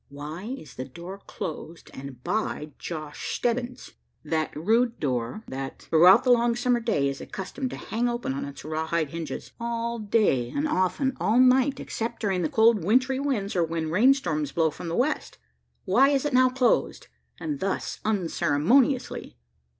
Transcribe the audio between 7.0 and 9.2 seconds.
is accustomed to hang open on its raw hide